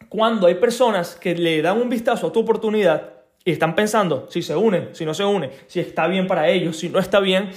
cuando 0.09 0.47
hay 0.47 0.54
personas 0.54 1.16
que 1.16 1.35
le 1.35 1.61
dan 1.61 1.80
un 1.80 1.88
vistazo 1.88 2.28
a 2.28 2.32
tu 2.32 2.40
oportunidad 2.40 3.19
y 3.44 3.52
están 3.52 3.75
pensando 3.75 4.26
si 4.30 4.42
se 4.42 4.54
unen, 4.56 4.90
si 4.92 5.04
no 5.04 5.14
se 5.14 5.25
unen, 5.25 5.50
si 5.66 5.80
está 5.80 6.06
bien 6.06 6.26
para 6.26 6.49
ellos, 6.49 6.76
si 6.76 6.88
no 6.88 6.99
está 6.99 7.20
bien, 7.20 7.50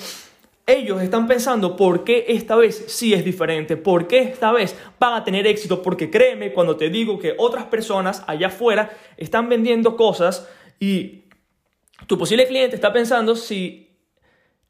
ellos 0.65 1.01
están 1.01 1.27
pensando 1.27 1.75
por 1.75 2.05
qué 2.05 2.25
esta 2.29 2.55
vez 2.55 2.85
sí 2.87 3.13
es 3.13 3.25
diferente, 3.25 3.75
por 3.75 4.07
qué 4.07 4.19
esta 4.19 4.51
vez 4.51 4.75
van 4.97 5.13
a 5.13 5.23
tener 5.23 5.45
éxito, 5.45 5.81
porque 5.81 6.09
créeme 6.09 6.53
cuando 6.53 6.77
te 6.77 6.89
digo 6.89 7.19
que 7.19 7.35
otras 7.37 7.65
personas 7.65 8.23
allá 8.27 8.47
afuera 8.47 8.91
están 9.17 9.49
vendiendo 9.49 9.97
cosas 9.97 10.47
y 10.79 11.25
tu 12.07 12.17
posible 12.17 12.47
cliente 12.47 12.75
está 12.75 12.93
pensando 12.93 13.35
si 13.35 13.89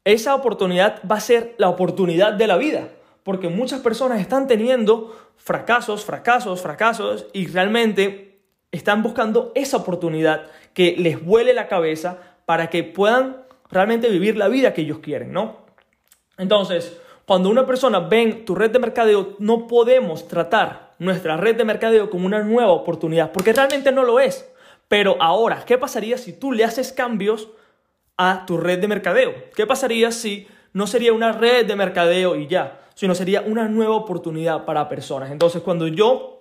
esa 0.04 0.34
oportunidad 0.34 1.00
va 1.10 1.16
a 1.16 1.20
ser 1.20 1.54
la 1.58 1.68
oportunidad 1.68 2.32
de 2.32 2.46
la 2.48 2.56
vida, 2.56 2.88
porque 3.22 3.48
muchas 3.48 3.80
personas 3.80 4.20
están 4.20 4.48
teniendo 4.48 5.16
fracasos, 5.36 6.04
fracasos, 6.04 6.60
fracasos 6.60 7.26
y 7.32 7.46
realmente 7.46 8.33
están 8.74 9.02
buscando 9.02 9.52
esa 9.54 9.76
oportunidad 9.76 10.46
que 10.72 10.96
les 10.98 11.24
vuele 11.24 11.54
la 11.54 11.68
cabeza 11.68 12.18
para 12.44 12.70
que 12.70 12.82
puedan 12.82 13.36
realmente 13.70 14.08
vivir 14.08 14.36
la 14.36 14.48
vida 14.48 14.74
que 14.74 14.82
ellos 14.82 14.98
quieren, 14.98 15.32
¿no? 15.32 15.58
Entonces, 16.38 17.00
cuando 17.24 17.48
una 17.48 17.66
persona 17.66 18.00
ve 18.00 18.42
tu 18.44 18.56
red 18.56 18.72
de 18.72 18.80
mercadeo, 18.80 19.36
no 19.38 19.68
podemos 19.68 20.26
tratar 20.26 20.94
nuestra 20.98 21.36
red 21.36 21.56
de 21.56 21.64
mercadeo 21.64 22.10
como 22.10 22.26
una 22.26 22.42
nueva 22.42 22.72
oportunidad, 22.72 23.30
porque 23.30 23.52
realmente 23.52 23.92
no 23.92 24.02
lo 24.02 24.18
es. 24.18 24.50
Pero 24.88 25.16
ahora, 25.20 25.64
¿qué 25.64 25.78
pasaría 25.78 26.18
si 26.18 26.32
tú 26.32 26.50
le 26.50 26.64
haces 26.64 26.92
cambios 26.92 27.48
a 28.16 28.44
tu 28.44 28.56
red 28.56 28.80
de 28.80 28.88
mercadeo? 28.88 29.32
¿Qué 29.54 29.66
pasaría 29.66 30.10
si 30.10 30.48
no 30.72 30.88
sería 30.88 31.12
una 31.12 31.30
red 31.30 31.64
de 31.64 31.76
mercadeo 31.76 32.34
y 32.34 32.48
ya, 32.48 32.80
sino 32.94 33.14
sería 33.14 33.40
una 33.40 33.68
nueva 33.68 33.94
oportunidad 33.94 34.64
para 34.64 34.88
personas? 34.88 35.30
Entonces, 35.30 35.62
cuando 35.62 35.86
yo 35.86 36.33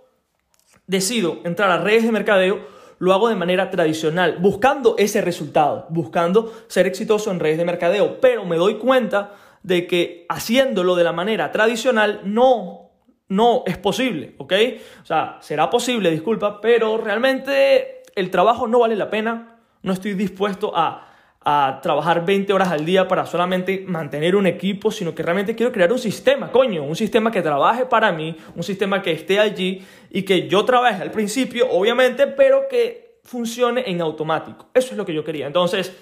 decido 0.87 1.39
entrar 1.43 1.71
a 1.71 1.77
redes 1.77 2.03
de 2.03 2.11
mercadeo, 2.11 2.67
lo 2.99 3.13
hago 3.13 3.29
de 3.29 3.35
manera 3.35 3.69
tradicional, 3.69 4.37
buscando 4.39 4.95
ese 4.97 5.21
resultado, 5.21 5.87
buscando 5.89 6.53
ser 6.67 6.87
exitoso 6.87 7.31
en 7.31 7.39
redes 7.39 7.57
de 7.57 7.65
mercadeo, 7.65 8.21
pero 8.21 8.45
me 8.45 8.55
doy 8.55 8.75
cuenta 8.75 9.33
de 9.61 9.87
que 9.87 10.25
haciéndolo 10.29 10.95
de 10.95 11.03
la 11.03 11.13
manera 11.13 11.51
tradicional 11.51 12.21
no, 12.23 12.91
no 13.27 13.63
es 13.65 13.77
posible, 13.77 14.35
¿ok? 14.37 14.53
O 15.01 15.05
sea, 15.05 15.37
será 15.41 15.69
posible, 15.69 16.11
disculpa, 16.11 16.61
pero 16.61 16.97
realmente 16.97 18.03
el 18.15 18.29
trabajo 18.29 18.67
no 18.67 18.79
vale 18.79 18.95
la 18.95 19.09
pena, 19.09 19.57
no 19.81 19.93
estoy 19.93 20.13
dispuesto 20.13 20.71
a, 20.75 21.12
a 21.45 21.79
trabajar 21.81 22.25
20 22.25 22.53
horas 22.53 22.69
al 22.69 22.85
día 22.85 23.07
para 23.07 23.25
solamente 23.25 23.83
mantener 23.85 24.35
un 24.35 24.47
equipo, 24.47 24.91
sino 24.91 25.13
que 25.13 25.23
realmente 25.23 25.55
quiero 25.55 25.71
crear 25.71 25.91
un 25.91 25.99
sistema, 25.99 26.51
coño, 26.51 26.83
un 26.83 26.95
sistema 26.95 27.31
que 27.31 27.41
trabaje 27.41 27.85
para 27.85 28.11
mí, 28.11 28.35
un 28.55 28.63
sistema 28.63 29.01
que 29.01 29.11
esté 29.11 29.39
allí 29.39 29.83
y 30.09 30.23
que 30.23 30.47
yo 30.47 30.63
trabaje 30.63 31.01
al 31.01 31.11
principio, 31.11 31.69
obviamente, 31.69 32.27
pero 32.27 32.67
que 32.69 33.19
funcione 33.23 33.83
en 33.87 34.01
automático. 34.01 34.69
Eso 34.73 34.91
es 34.91 34.97
lo 34.97 35.05
que 35.05 35.13
yo 35.13 35.23
quería. 35.23 35.47
Entonces, 35.47 35.95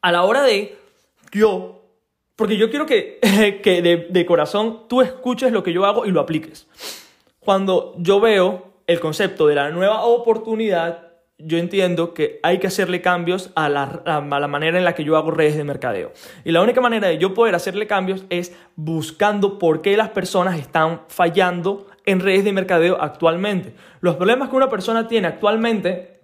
a 0.00 0.12
la 0.12 0.22
hora 0.22 0.42
de 0.42 0.76
yo 1.32 1.82
porque 2.36 2.56
yo 2.56 2.70
quiero 2.70 2.86
que, 2.86 3.18
que 3.62 3.82
de, 3.82 4.08
de, 4.10 4.26
corazón 4.26 4.88
tú 4.88 5.00
escuches 5.00 5.52
lo 5.52 5.62
que 5.62 5.72
yo 5.72 5.84
hago 5.84 6.06
y 6.06 6.10
lo 6.10 6.20
apliques. 6.20 6.66
Cuando 7.38 7.94
yo 7.98 8.20
veo 8.20 8.72
el 8.86 9.00
concepto 9.00 9.46
de 9.46 9.54
la 9.54 9.70
nueva 9.70 10.02
oportunidad, 10.04 11.11
yo 11.44 11.58
entiendo 11.58 12.14
que 12.14 12.38
hay 12.42 12.58
que 12.58 12.66
hacerle 12.66 13.00
cambios 13.00 13.50
a 13.54 13.68
la, 13.68 14.02
a 14.04 14.20
la, 14.20 14.48
manera 14.48 14.78
en 14.78 14.84
la 14.84 14.94
que 14.94 15.04
yo 15.04 15.16
hago 15.16 15.30
redes 15.30 15.56
de 15.56 15.64
mercadeo. 15.64 16.12
Y 16.44 16.52
la 16.52 16.62
única 16.62 16.80
manera 16.80 17.08
de 17.08 17.18
yo 17.18 17.34
poder 17.34 17.54
hacerle 17.54 17.86
cambios 17.86 18.24
es 18.30 18.54
buscando 18.76 19.58
por 19.58 19.82
qué 19.82 19.96
las 19.96 20.10
personas 20.10 20.58
están 20.58 21.02
fallando 21.08 21.86
en 22.06 22.20
redes 22.20 22.44
de 22.44 22.52
mercadeo 22.52 22.98
actualmente. 23.00 23.74
Los 24.00 24.16
problemas 24.16 24.48
que 24.48 24.56
una 24.56 24.68
persona 24.68 25.08
tiene 25.08 25.28
actualmente 25.28 26.20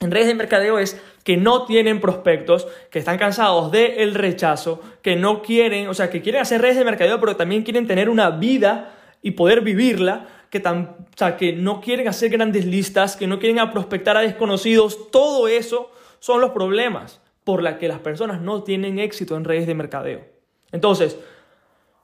en 0.00 0.10
redes 0.10 0.28
de 0.28 0.34
mercadeo 0.34 0.78
es 0.78 0.98
que 1.24 1.36
no 1.36 1.66
tienen 1.66 2.00
prospectos, 2.00 2.66
que 2.90 2.98
están 2.98 3.18
cansados 3.18 3.70
del 3.70 4.14
rechazo, 4.14 4.80
que 5.02 5.14
no 5.14 5.42
quieren, 5.42 5.88
o 5.88 5.94
sea, 5.94 6.08
que 6.08 6.22
quieren 6.22 6.40
hacer 6.40 6.62
redes 6.62 6.78
de 6.78 6.84
mercadeo, 6.84 7.20
pero 7.20 7.36
también 7.36 7.62
quieren 7.62 7.86
tener 7.86 8.08
una 8.08 8.30
vida 8.30 8.94
y 9.20 9.32
poder 9.32 9.60
vivirla, 9.60 10.26
que, 10.50 10.60
tan, 10.60 10.96
o 11.12 11.16
sea, 11.16 11.36
que 11.36 11.52
no 11.52 11.80
quieren 11.80 12.08
hacer 12.08 12.30
grandes 12.30 12.66
listas, 12.66 13.16
que 13.16 13.26
no 13.26 13.38
quieren 13.38 13.70
prospectar 13.70 14.16
a 14.16 14.20
desconocidos, 14.20 15.10
todo 15.10 15.48
eso 15.48 15.90
son 16.18 16.40
los 16.40 16.50
problemas 16.50 17.20
por 17.44 17.62
los 17.62 17.74
que 17.74 17.88
las 17.88 18.00
personas 18.00 18.40
no 18.40 18.62
tienen 18.62 18.98
éxito 18.98 19.36
en 19.36 19.44
redes 19.44 19.66
de 19.66 19.74
mercadeo. 19.74 20.24
Entonces, 20.72 21.16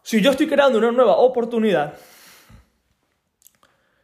si 0.02 0.20
yo 0.22 0.30
estoy 0.30 0.46
creando 0.46 0.78
una 0.78 0.92
nueva 0.92 1.16
oportunidad, 1.16 1.98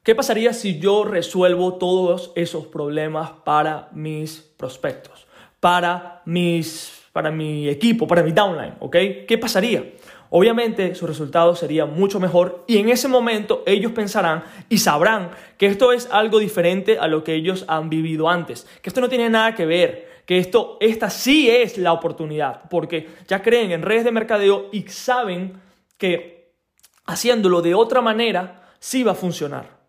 ¿Qué 0.03 0.17
pasaría 0.17 0.53
si 0.53 0.81
yo 0.81 1.05
resuelvo 1.05 1.75
todos 1.75 2.33
esos 2.35 2.67
problemas 2.67 3.31
para 3.45 3.89
mis 3.93 4.41
prospectos, 4.57 5.29
para, 5.61 6.23
mis, 6.25 7.05
para 7.13 7.31
mi 7.31 7.69
equipo, 7.69 8.09
para 8.09 8.25
mi 8.25 8.33
downline? 8.33 8.75
¿Ok? 8.81 8.97
¿Qué 9.29 9.39
pasaría? 9.41 9.93
Obviamente 10.35 10.95
su 10.95 11.07
resultado 11.07 11.55
sería 11.55 11.85
mucho 11.85 12.19
mejor 12.19 12.65
y 12.67 12.79
en 12.79 12.89
ese 12.89 13.07
momento 13.07 13.63
ellos 13.67 13.93
pensarán 13.93 14.45
y 14.71 14.79
sabrán 14.79 15.33
que 15.59 15.67
esto 15.67 15.93
es 15.93 16.09
algo 16.11 16.39
diferente 16.39 16.99
a 16.99 17.07
lo 17.07 17.23
que 17.23 17.35
ellos 17.35 17.67
han 17.69 17.91
vivido 17.91 18.31
antes, 18.31 18.67
que 18.81 18.89
esto 18.89 19.03
no 19.03 19.11
tiene 19.11 19.29
nada 19.29 19.55
que 19.55 19.67
ver, 19.67 20.09
que 20.25 20.39
esto, 20.39 20.79
esta 20.81 21.11
sí 21.11 21.51
es 21.51 21.77
la 21.77 21.93
oportunidad, 21.93 22.63
porque 22.71 23.09
ya 23.29 23.43
creen 23.43 23.73
en 23.73 23.83
redes 23.83 24.05
de 24.05 24.11
mercadeo 24.11 24.71
y 24.73 24.89
saben 24.89 25.61
que 25.99 26.55
haciéndolo 27.05 27.61
de 27.61 27.75
otra 27.75 28.01
manera 28.01 28.71
sí 28.79 29.03
va 29.03 29.13
a 29.13 29.17
funcionar. 29.17 29.83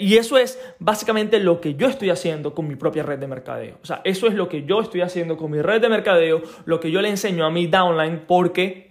Y 0.00 0.16
eso 0.16 0.38
es 0.38 0.58
básicamente 0.78 1.38
lo 1.40 1.60
que 1.60 1.74
yo 1.74 1.88
estoy 1.88 2.08
haciendo 2.08 2.54
con 2.54 2.66
mi 2.66 2.74
propia 2.74 3.02
red 3.02 3.18
de 3.18 3.26
mercadeo. 3.26 3.76
O 3.82 3.86
sea, 3.86 4.00
eso 4.04 4.28
es 4.28 4.34
lo 4.34 4.48
que 4.48 4.64
yo 4.64 4.80
estoy 4.80 5.02
haciendo 5.02 5.36
con 5.36 5.50
mi 5.50 5.60
red 5.60 5.82
de 5.82 5.90
mercadeo, 5.90 6.40
lo 6.64 6.80
que 6.80 6.90
yo 6.90 7.02
le 7.02 7.10
enseño 7.10 7.44
a 7.44 7.50
mi 7.50 7.66
downline, 7.66 8.24
porque 8.26 8.89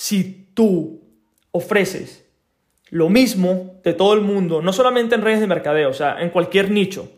si 0.00 0.48
tú 0.54 1.00
ofreces 1.50 2.24
lo 2.90 3.08
mismo 3.08 3.80
de 3.82 3.94
todo 3.94 4.14
el 4.14 4.20
mundo, 4.20 4.62
no 4.62 4.72
solamente 4.72 5.16
en 5.16 5.22
redes 5.22 5.40
de 5.40 5.48
mercadeo, 5.48 5.90
o 5.90 5.92
sea, 5.92 6.20
en 6.20 6.30
cualquier 6.30 6.70
nicho, 6.70 7.10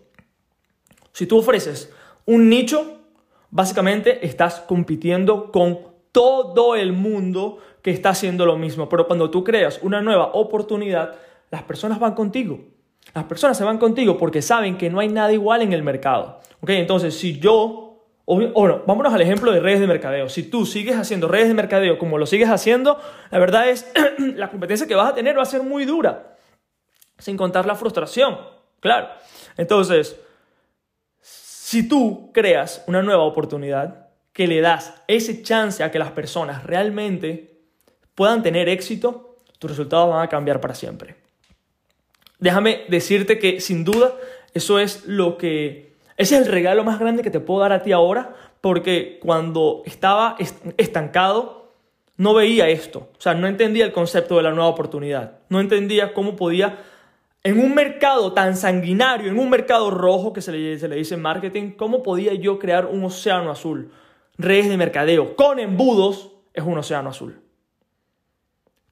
si 1.12 1.26
tú 1.26 1.37
ofreces 1.37 1.92
un 2.25 2.49
nicho, 2.49 3.02
básicamente 3.50 4.25
estás 4.26 4.60
compitiendo 4.60 5.52
con 5.52 5.78
todo 6.10 6.75
el 6.75 6.94
mundo 6.94 7.58
que 7.82 7.90
está 7.90 8.08
haciendo 8.08 8.46
lo 8.46 8.56
mismo. 8.56 8.88
Pero 8.88 9.06
cuando 9.06 9.30
tú 9.30 9.44
creas 9.44 9.78
una 9.82 10.00
nueva 10.00 10.30
oportunidad, 10.32 11.16
las 11.50 11.64
personas 11.64 12.00
van 12.00 12.14
contigo. 12.14 12.60
Las 13.14 13.25
personas 13.25 13.58
se 13.58 13.64
van 13.64 13.76
contigo 13.76 14.16
porque 14.16 14.40
saben 14.40 14.78
que 14.78 14.88
no 14.88 15.00
hay 15.00 15.08
nada 15.08 15.34
igual 15.34 15.60
en 15.60 15.75
el 15.75 15.82
mercado. 15.82 16.40
¿Ok? 16.62 16.70
Entonces, 16.70 17.14
si 17.14 17.38
yo, 17.38 17.89
o, 18.32 18.52
bueno, 18.52 18.82
vámonos 18.87 19.12
al 19.12 19.20
ejemplo 19.20 19.52
de 19.52 19.60
redes 19.60 19.80
de 19.80 19.87
mercadeo. 19.87 20.28
Si 20.28 20.44
tú 20.44 20.66
sigues 20.66 20.96
haciendo 20.96 21.28
redes 21.28 21.49
de 21.49 21.54
mercadeo 21.54 21.99
como 21.99 22.18
lo 22.18 22.26
sigues 22.26 22.49
haciendo, 22.49 23.00
la 23.30 23.38
verdad 23.38 23.68
es, 23.68 23.90
la 24.18 24.50
competencia 24.50 24.87
que 24.87 24.94
vas 24.94 25.10
a 25.10 25.14
tener 25.14 25.37
va 25.38 25.42
a 25.42 25.46
ser 25.46 25.62
muy 25.62 25.84
dura. 25.84 26.37
Sin 27.18 27.37
contar 27.37 27.66
la 27.66 27.75
frustración, 27.75 28.38
claro. 28.80 29.08
Entonces, 29.56 30.18
si 31.20 31.88
tú 31.88 32.30
creas 32.32 32.84
una 32.87 33.02
nueva 33.02 33.25
oportunidad, 33.25 34.08
que 34.32 34.46
le 34.46 34.60
das 34.60 34.94
ese 35.08 35.42
chance 35.42 35.82
a 35.82 35.90
que 35.90 35.99
las 35.99 36.12
personas 36.12 36.64
realmente 36.64 37.58
puedan 38.14 38.42
tener 38.42 38.68
éxito, 38.68 39.37
tus 39.58 39.70
resultados 39.70 40.10
van 40.14 40.22
a 40.22 40.28
cambiar 40.28 40.60
para 40.60 40.75
siempre 40.75 41.16
déjame 42.40 42.84
decirte 42.88 43.38
que 43.38 43.60
sin 43.60 43.84
duda 43.84 44.16
eso 44.52 44.80
es 44.80 45.06
lo 45.06 45.38
que... 45.38 45.89
Ese 46.20 46.36
es 46.36 46.42
el 46.42 46.52
regalo 46.52 46.84
más 46.84 46.98
grande 46.98 47.22
que 47.22 47.30
te 47.30 47.40
puedo 47.40 47.60
dar 47.60 47.72
a 47.72 47.82
ti 47.82 47.92
ahora 47.92 48.34
porque 48.60 49.18
cuando 49.22 49.80
estaba 49.86 50.36
estancado 50.76 51.72
no 52.18 52.34
veía 52.34 52.68
esto, 52.68 53.08
o 53.16 53.20
sea, 53.20 53.32
no 53.32 53.46
entendía 53.46 53.86
el 53.86 53.92
concepto 53.92 54.36
de 54.36 54.42
la 54.42 54.50
nueva 54.50 54.68
oportunidad, 54.68 55.38
no 55.48 55.60
entendía 55.60 56.12
cómo 56.12 56.36
podía, 56.36 56.80
en 57.42 57.58
un 57.58 57.74
mercado 57.74 58.34
tan 58.34 58.54
sanguinario, 58.54 59.30
en 59.30 59.38
un 59.38 59.48
mercado 59.48 59.90
rojo 59.90 60.34
que 60.34 60.42
se 60.42 60.52
le, 60.52 60.76
dice 60.94 61.16
marketing, 61.16 61.70
cómo 61.70 62.02
podía 62.02 62.34
yo 62.34 62.58
crear 62.58 62.84
un 62.84 63.02
océano 63.02 63.50
azul, 63.50 63.90
redes 64.36 64.68
de 64.68 64.76
mercadeo. 64.76 65.34
Con 65.36 65.58
embudos 65.58 66.32
es 66.52 66.62
un 66.62 66.76
océano 66.76 67.08
azul. 67.08 67.40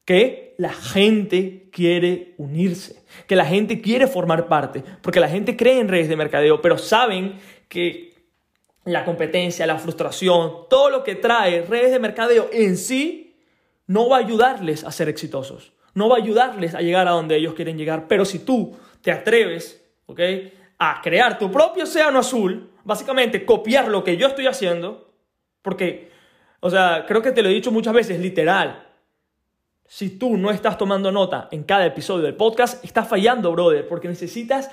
Que 0.09 0.55
la 0.57 0.73
gente 0.73 1.69
quiere 1.71 2.33
unirse, 2.39 3.05
que 3.27 3.37
la 3.37 3.45
gente 3.45 3.83
quiere 3.83 4.07
formar 4.07 4.49
parte, 4.49 4.83
porque 5.03 5.21
la 5.21 5.29
gente 5.29 5.55
cree 5.55 5.81
en 5.81 5.89
redes 5.89 6.09
de 6.09 6.17
mercadeo, 6.17 6.63
pero 6.63 6.79
saben 6.79 7.39
que 7.69 8.15
la 8.87 9.05
competencia, 9.05 9.67
la 9.67 9.77
frustración, 9.77 10.67
todo 10.71 10.89
lo 10.89 11.05
que 11.05 11.15
trae 11.15 11.61
redes 11.61 11.91
de 11.91 11.99
mercadeo 11.99 12.49
en 12.55 12.79
sí, 12.79 13.37
no 13.87 14.09
va 14.09 14.17
a 14.17 14.21
ayudarles 14.21 14.83
a 14.83 14.93
ser 14.93 15.11
exitosos, 15.11 15.75
no 15.93 16.09
va 16.09 16.17
a 16.17 16.21
ayudarles 16.23 16.75
a 16.75 16.81
llegar 16.81 17.07
a 17.07 17.11
donde 17.11 17.37
ellos 17.37 17.53
quieren 17.53 17.77
llegar. 17.77 18.09
Pero 18.09 18.25
si 18.25 18.39
tú 18.39 18.79
te 19.03 19.13
atreves, 19.13 19.87
¿ok? 20.07 20.21
A 20.79 21.03
crear 21.03 21.39
tu 21.39 21.53
propio 21.53 21.85
océano 21.85 22.21
azul, 22.21 22.71
básicamente 22.83 23.45
copiar 23.45 23.89
lo 23.89 24.03
que 24.05 24.17
yo 24.17 24.29
estoy 24.29 24.47
haciendo, 24.47 25.13
porque, 25.61 26.11
o 26.61 26.71
sea, 26.71 27.05
creo 27.07 27.21
que 27.21 27.33
te 27.33 27.43
lo 27.43 27.51
he 27.51 27.53
dicho 27.53 27.71
muchas 27.71 27.93
veces, 27.93 28.19
literal. 28.21 28.88
Si 29.91 30.19
tú 30.19 30.37
no 30.37 30.51
estás 30.51 30.77
tomando 30.77 31.11
nota 31.11 31.49
en 31.51 31.65
cada 31.65 31.87
episodio 31.87 32.25
del 32.25 32.37
podcast, 32.37 32.85
estás 32.85 33.09
fallando, 33.09 33.51
brother, 33.53 33.89
porque 33.89 34.07
necesitas 34.07 34.71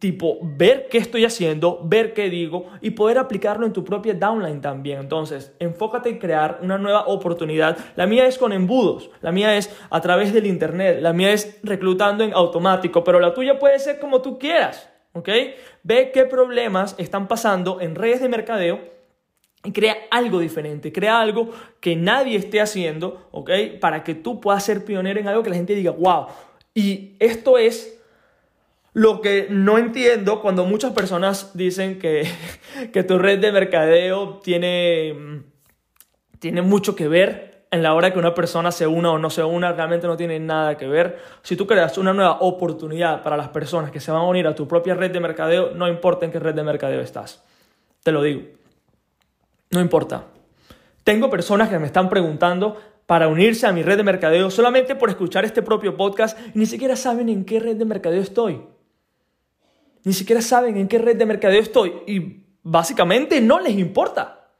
tipo, 0.00 0.38
ver 0.42 0.88
qué 0.90 0.98
estoy 0.98 1.24
haciendo, 1.24 1.80
ver 1.84 2.14
qué 2.14 2.28
digo 2.28 2.66
y 2.80 2.90
poder 2.90 3.16
aplicarlo 3.18 3.64
en 3.64 3.72
tu 3.72 3.84
propia 3.84 4.14
downline 4.14 4.60
también. 4.60 4.98
Entonces, 4.98 5.54
enfócate 5.60 6.08
en 6.08 6.18
crear 6.18 6.58
una 6.62 6.78
nueva 6.78 7.06
oportunidad. 7.06 7.78
La 7.94 8.08
mía 8.08 8.26
es 8.26 8.38
con 8.38 8.52
embudos, 8.52 9.08
la 9.20 9.30
mía 9.30 9.56
es 9.56 9.72
a 9.88 10.00
través 10.00 10.32
del 10.32 10.46
internet, 10.46 10.98
la 11.00 11.12
mía 11.12 11.32
es 11.32 11.60
reclutando 11.62 12.24
en 12.24 12.34
automático, 12.34 13.04
pero 13.04 13.20
la 13.20 13.32
tuya 13.32 13.60
puede 13.60 13.78
ser 13.78 14.00
como 14.00 14.20
tú 14.20 14.36
quieras, 14.36 14.90
¿ok? 15.12 15.28
Ve 15.84 16.10
qué 16.12 16.24
problemas 16.24 16.96
están 16.98 17.28
pasando 17.28 17.80
en 17.80 17.94
redes 17.94 18.20
de 18.20 18.28
mercadeo 18.28 18.97
crea 19.72 19.96
algo 20.10 20.40
diferente, 20.40 20.92
crea 20.92 21.20
algo 21.20 21.50
que 21.80 21.96
nadie 21.96 22.36
esté 22.36 22.60
haciendo, 22.60 23.28
¿ok? 23.30 23.50
Para 23.80 24.04
que 24.04 24.14
tú 24.14 24.40
puedas 24.40 24.64
ser 24.64 24.84
pionero 24.84 25.20
en 25.20 25.28
algo 25.28 25.42
que 25.42 25.50
la 25.50 25.56
gente 25.56 25.74
diga, 25.74 25.90
wow. 25.90 26.26
Y 26.74 27.16
esto 27.18 27.58
es 27.58 27.98
lo 28.92 29.20
que 29.20 29.46
no 29.50 29.78
entiendo 29.78 30.40
cuando 30.40 30.64
muchas 30.64 30.92
personas 30.92 31.56
dicen 31.56 31.98
que, 31.98 32.28
que 32.92 33.02
tu 33.02 33.18
red 33.18 33.38
de 33.38 33.52
mercadeo 33.52 34.40
tiene, 34.42 35.14
mm, 35.14 35.42
tiene 36.38 36.62
mucho 36.62 36.94
que 36.94 37.08
ver 37.08 37.48
en 37.70 37.82
la 37.82 37.94
hora 37.94 38.12
que 38.12 38.18
una 38.18 38.34
persona 38.34 38.72
se 38.72 38.86
una 38.86 39.12
o 39.12 39.18
no 39.18 39.28
se 39.28 39.44
una, 39.44 39.72
realmente 39.72 40.06
no 40.06 40.16
tiene 40.16 40.40
nada 40.40 40.76
que 40.78 40.86
ver. 40.86 41.18
Si 41.42 41.54
tú 41.54 41.66
creas 41.66 41.98
una 41.98 42.14
nueva 42.14 42.38
oportunidad 42.40 43.22
para 43.22 43.36
las 43.36 43.48
personas 43.48 43.90
que 43.90 44.00
se 44.00 44.10
van 44.10 44.22
a 44.22 44.26
unir 44.26 44.46
a 44.46 44.54
tu 44.54 44.66
propia 44.66 44.94
red 44.94 45.10
de 45.10 45.20
mercadeo, 45.20 45.72
no 45.74 45.86
importa 45.86 46.24
en 46.24 46.32
qué 46.32 46.38
red 46.38 46.54
de 46.54 46.62
mercadeo 46.62 47.00
estás. 47.00 47.44
Te 48.02 48.10
lo 48.10 48.22
digo. 48.22 48.57
No 49.70 49.80
importa. 49.80 50.26
Tengo 51.04 51.30
personas 51.30 51.68
que 51.68 51.78
me 51.78 51.86
están 51.86 52.08
preguntando 52.08 52.76
para 53.06 53.28
unirse 53.28 53.66
a 53.66 53.72
mi 53.72 53.82
red 53.82 53.96
de 53.96 54.02
mercadeo 54.02 54.50
solamente 54.50 54.94
por 54.94 55.08
escuchar 55.08 55.44
este 55.44 55.62
propio 55.62 55.96
podcast 55.96 56.38
y 56.54 56.58
ni 56.58 56.66
siquiera 56.66 56.96
saben 56.96 57.28
en 57.28 57.44
qué 57.44 57.60
red 57.60 57.76
de 57.76 57.84
mercadeo 57.84 58.20
estoy. 58.20 58.60
Ni 60.04 60.12
siquiera 60.12 60.42
saben 60.42 60.76
en 60.76 60.88
qué 60.88 60.98
red 60.98 61.16
de 61.16 61.26
mercadeo 61.26 61.60
estoy 61.60 61.94
y 62.06 62.44
básicamente 62.62 63.40
no 63.40 63.60
les 63.60 63.78
importa. 63.78 64.50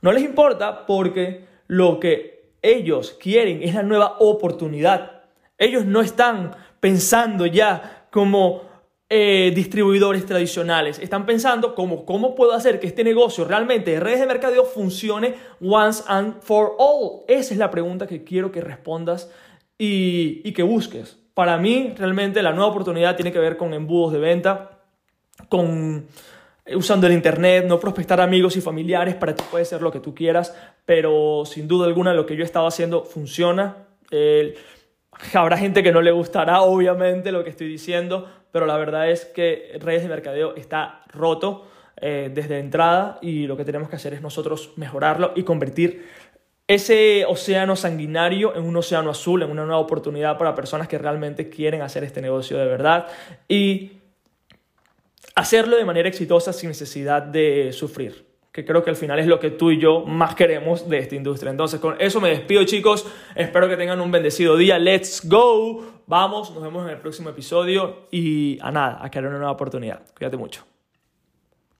No 0.00 0.10
les 0.12 0.22
importa 0.24 0.86
porque 0.86 1.46
lo 1.66 2.00
que 2.00 2.54
ellos 2.62 3.16
quieren 3.20 3.62
es 3.62 3.74
la 3.74 3.82
nueva 3.82 4.16
oportunidad. 4.20 5.22
Ellos 5.58 5.84
no 5.84 6.00
están 6.00 6.56
pensando 6.80 7.46
ya 7.46 8.06
como 8.10 8.71
eh, 9.14 9.52
distribuidores 9.54 10.24
tradicionales. 10.24 10.98
Están 10.98 11.26
pensando 11.26 11.74
como 11.74 12.06
cómo 12.06 12.34
puedo 12.34 12.52
hacer 12.52 12.80
que 12.80 12.86
este 12.86 13.04
negocio 13.04 13.44
realmente 13.44 13.90
de 13.90 14.00
redes 14.00 14.20
de 14.20 14.26
mercadeo 14.26 14.64
funcione 14.64 15.34
once 15.60 16.02
and 16.06 16.40
for 16.40 16.76
all. 16.78 17.20
Esa 17.28 17.52
es 17.52 17.58
la 17.58 17.70
pregunta 17.70 18.06
que 18.06 18.24
quiero 18.24 18.50
que 18.50 18.62
respondas 18.62 19.30
y, 19.76 20.40
y 20.44 20.52
que 20.54 20.62
busques. 20.62 21.18
Para 21.34 21.58
mí, 21.58 21.92
realmente 21.94 22.42
la 22.42 22.52
nueva 22.52 22.70
oportunidad 22.70 23.14
tiene 23.14 23.32
que 23.32 23.38
ver 23.38 23.58
con 23.58 23.74
embudos 23.74 24.14
de 24.14 24.18
venta, 24.18 24.80
con 25.50 26.06
eh, 26.64 26.74
usando 26.74 27.06
el 27.06 27.12
internet, 27.12 27.66
no 27.66 27.78
prospectar 27.78 28.18
amigos 28.18 28.56
y 28.56 28.62
familiares, 28.62 29.14
para 29.14 29.34
ti 29.34 29.44
puede 29.50 29.66
ser 29.66 29.82
lo 29.82 29.92
que 29.92 30.00
tú 30.00 30.14
quieras, 30.14 30.56
pero 30.86 31.44
sin 31.44 31.68
duda 31.68 31.86
alguna 31.86 32.14
lo 32.14 32.24
que 32.24 32.34
yo 32.34 32.44
estaba 32.44 32.68
haciendo 32.68 33.04
funciona. 33.04 33.76
Habrá 35.34 35.56
gente 35.56 35.82
que 35.82 35.92
no 35.92 36.00
le 36.00 36.10
gustará, 36.10 36.62
obviamente, 36.62 37.32
lo 37.32 37.44
que 37.44 37.50
estoy 37.50 37.68
diciendo, 37.68 38.28
pero 38.50 38.66
la 38.66 38.76
verdad 38.76 39.10
es 39.10 39.24
que 39.24 39.78
redes 39.80 40.02
de 40.02 40.08
mercadeo 40.08 40.54
está 40.56 41.02
roto 41.08 41.66
eh, 41.96 42.30
desde 42.32 42.58
entrada 42.58 43.18
y 43.22 43.46
lo 43.46 43.56
que 43.56 43.64
tenemos 43.64 43.88
que 43.88 43.96
hacer 43.96 44.14
es 44.14 44.22
nosotros 44.22 44.72
mejorarlo 44.76 45.32
y 45.36 45.42
convertir 45.42 46.06
ese 46.66 47.24
océano 47.26 47.76
sanguinario 47.76 48.54
en 48.56 48.64
un 48.64 48.76
océano 48.76 49.10
azul, 49.10 49.42
en 49.42 49.50
una 49.50 49.64
nueva 49.64 49.80
oportunidad 49.80 50.38
para 50.38 50.54
personas 50.54 50.88
que 50.88 50.98
realmente 50.98 51.48
quieren 51.48 51.82
hacer 51.82 52.04
este 52.04 52.22
negocio 52.22 52.56
de 52.56 52.66
verdad 52.66 53.06
y 53.48 53.92
hacerlo 55.34 55.76
de 55.76 55.84
manera 55.84 56.08
exitosa 56.08 56.52
sin 56.52 56.70
necesidad 56.70 57.22
de 57.22 57.72
sufrir 57.72 58.31
que 58.52 58.64
creo 58.66 58.84
que 58.84 58.90
al 58.90 58.96
final 58.96 59.18
es 59.18 59.26
lo 59.26 59.40
que 59.40 59.50
tú 59.50 59.70
y 59.70 59.78
yo 59.78 60.04
más 60.04 60.34
queremos 60.34 60.88
de 60.88 60.98
esta 60.98 61.14
industria. 61.14 61.50
Entonces, 61.50 61.80
con 61.80 61.98
eso 61.98 62.20
me 62.20 62.28
despido, 62.28 62.64
chicos. 62.64 63.06
Espero 63.34 63.68
que 63.68 63.76
tengan 63.76 64.00
un 64.00 64.10
bendecido 64.10 64.56
día. 64.56 64.78
Let's 64.78 65.26
go. 65.26 65.82
Vamos, 66.06 66.52
nos 66.52 66.62
vemos 66.62 66.84
en 66.84 66.90
el 66.90 66.98
próximo 66.98 67.30
episodio 67.30 68.08
y 68.10 68.58
a 68.60 68.70
nada, 68.70 68.98
a 69.02 69.10
crear 69.10 69.26
una 69.26 69.38
nueva 69.38 69.52
oportunidad. 69.52 70.02
Cuídate 70.14 70.36
mucho. 70.36 70.71